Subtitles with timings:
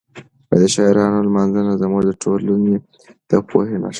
[0.61, 2.75] د شاعرانو لمانځنه زموږ د ټولنې
[3.29, 3.89] د پوهې نښه ده.